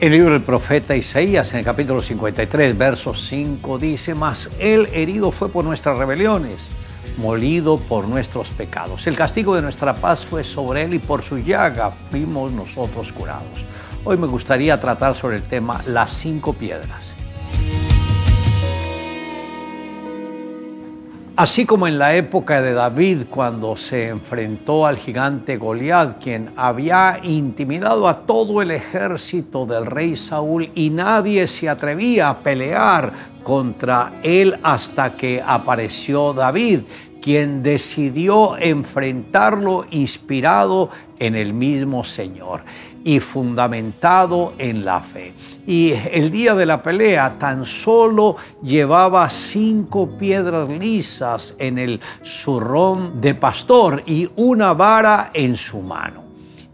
[0.00, 5.30] El libro del profeta Isaías en el capítulo 53, verso 5 dice, mas él herido
[5.30, 6.58] fue por nuestras rebeliones,
[7.18, 9.06] molido por nuestros pecados.
[9.06, 13.66] El castigo de nuestra paz fue sobre él y por su llaga fuimos nosotros curados.
[14.02, 17.09] Hoy me gustaría tratar sobre el tema las cinco piedras.
[21.40, 27.18] Así como en la época de David, cuando se enfrentó al gigante Goliat, quien había
[27.22, 34.12] intimidado a todo el ejército del rey Saúl y nadie se atrevía a pelear contra
[34.22, 36.80] él hasta que apareció David,
[37.20, 42.62] quien decidió enfrentarlo inspirado en el mismo Señor
[43.04, 45.32] y fundamentado en la fe.
[45.66, 53.20] Y el día de la pelea tan solo llevaba cinco piedras lisas en el zurrón
[53.20, 56.19] de pastor y una vara en su mano.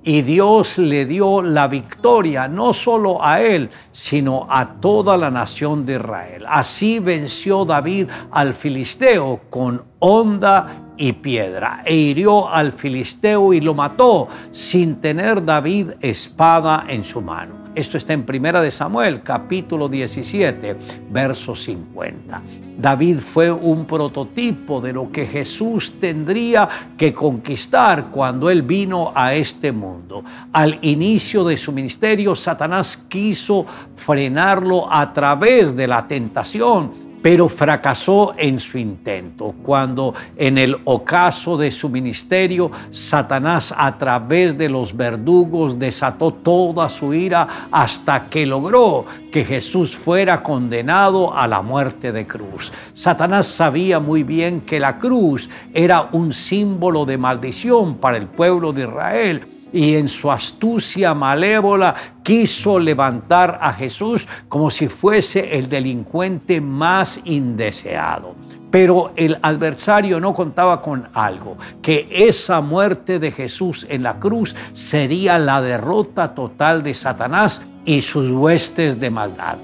[0.08, 5.84] Y Dios le dio la victoria no solo a él, sino a toda la nación
[5.84, 6.44] de Israel.
[6.48, 13.74] Así venció David al filisteo con honda y piedra, e hirió al filisteo y lo
[13.74, 17.65] mató sin tener David espada en su mano.
[17.76, 20.78] Esto está en Primera de Samuel, capítulo 17,
[21.10, 22.40] verso 50.
[22.78, 29.34] David fue un prototipo de lo que Jesús tendría que conquistar cuando él vino a
[29.34, 30.24] este mundo.
[30.54, 38.34] Al inicio de su ministerio, Satanás quiso frenarlo a través de la tentación pero fracasó
[38.36, 39.54] en su intento.
[39.62, 46.88] Cuando en el ocaso de su ministerio, Satanás a través de los verdugos desató toda
[46.88, 52.72] su ira hasta que logró que Jesús fuera condenado a la muerte de cruz.
[52.94, 58.72] Satanás sabía muy bien que la cruz era un símbolo de maldición para el pueblo
[58.72, 65.68] de Israel y en su astucia malévola quiso levantar a Jesús como si fuese el
[65.68, 68.34] delincuente más indeseado.
[68.70, 74.54] Pero el adversario no contaba con algo, que esa muerte de Jesús en la cruz
[74.72, 79.58] sería la derrota total de Satanás y sus huestes de maldad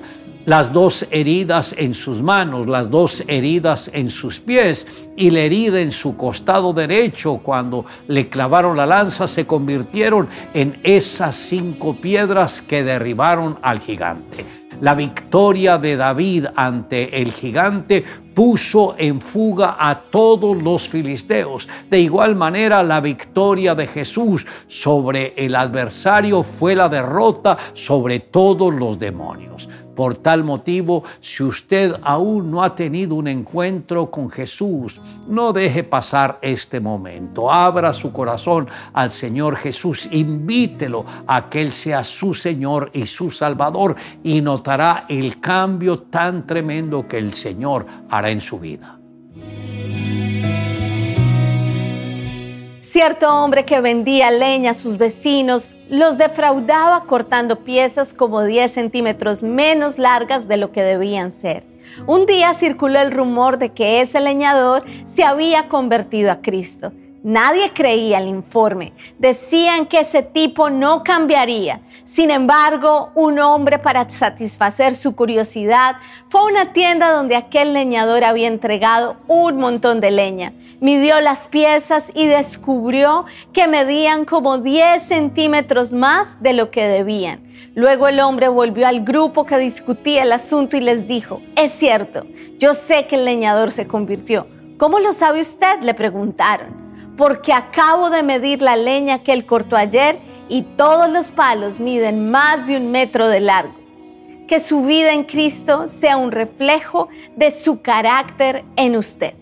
[0.44, 4.86] las dos heridas en sus manos, las dos heridas en sus pies
[5.16, 10.78] y la herida en su costado derecho cuando le clavaron la lanza se convirtieron en
[10.82, 14.44] esas cinco piedras que derribaron al gigante.
[14.80, 18.04] La victoria de David ante el gigante
[18.34, 21.68] puso en fuga a todos los filisteos.
[21.90, 28.74] De igual manera, la victoria de Jesús sobre el adversario fue la derrota sobre todos
[28.74, 29.68] los demonios.
[29.94, 34.98] Por tal motivo, si usted aún no ha tenido un encuentro con Jesús,
[35.28, 37.52] no deje pasar este momento.
[37.52, 43.30] Abra su corazón al Señor Jesús, invítelo a que Él sea su Señor y su
[43.30, 48.98] Salvador y notará el cambio tan tremendo que el Señor hará en su vida.
[52.78, 59.42] Cierto hombre que vendía leña a sus vecinos los defraudaba cortando piezas como 10 centímetros
[59.42, 61.64] menos largas de lo que debían ser.
[62.06, 66.92] Un día circuló el rumor de que ese leñador se había convertido a Cristo.
[67.24, 68.94] Nadie creía el informe.
[69.20, 71.80] Decían que ese tipo no cambiaría.
[72.04, 78.24] Sin embargo, un hombre para satisfacer su curiosidad fue a una tienda donde aquel leñador
[78.24, 80.52] había entregado un montón de leña.
[80.80, 87.40] Midió las piezas y descubrió que medían como 10 centímetros más de lo que debían.
[87.76, 92.26] Luego el hombre volvió al grupo que discutía el asunto y les dijo, es cierto,
[92.58, 94.48] yo sé que el leñador se convirtió.
[94.76, 95.80] ¿Cómo lo sabe usted?
[95.82, 96.81] le preguntaron
[97.16, 100.18] porque acabo de medir la leña que él cortó ayer
[100.48, 103.74] y todos los palos miden más de un metro de largo.
[104.48, 109.34] Que su vida en Cristo sea un reflejo de su carácter en usted.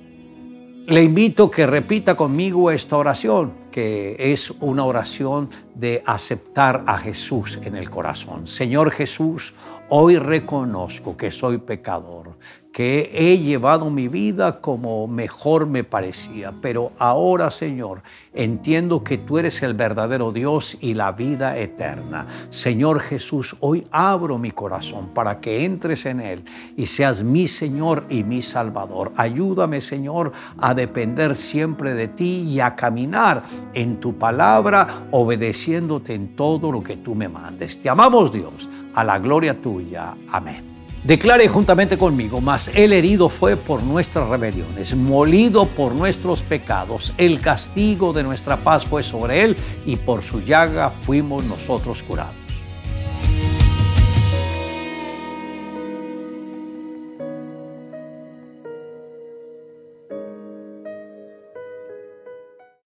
[0.86, 7.58] Le invito que repita conmigo esta oración, que es una oración de aceptar a Jesús
[7.62, 8.46] en el corazón.
[8.46, 9.54] Señor Jesús,
[9.90, 12.36] hoy reconozco que soy pecador
[12.72, 16.52] que he llevado mi vida como mejor me parecía.
[16.62, 22.26] Pero ahora, Señor, entiendo que tú eres el verdadero Dios y la vida eterna.
[22.50, 26.44] Señor Jesús, hoy abro mi corazón para que entres en él
[26.76, 29.12] y seas mi Señor y mi Salvador.
[29.16, 33.42] Ayúdame, Señor, a depender siempre de ti y a caminar
[33.74, 37.80] en tu palabra, obedeciéndote en todo lo que tú me mandes.
[37.80, 40.14] Te amamos, Dios, a la gloria tuya.
[40.30, 40.70] Amén.
[41.02, 47.40] Declare juntamente conmigo, mas el herido fue por nuestras rebeliones, molido por nuestros pecados, el
[47.40, 49.56] castigo de nuestra paz fue sobre él
[49.86, 52.49] y por su llaga fuimos nosotros curados.